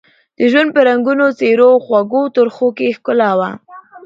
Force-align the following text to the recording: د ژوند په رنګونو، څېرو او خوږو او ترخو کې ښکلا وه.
د 0.37 0.39
ژوند 0.51 0.69
په 0.75 0.81
رنګونو، 0.87 1.25
څېرو 1.39 1.67
او 1.73 1.77
خوږو 1.85 2.21
او 2.25 2.31
ترخو 2.37 2.67
کې 2.77 2.95
ښکلا 2.97 3.31
وه. 3.39 3.49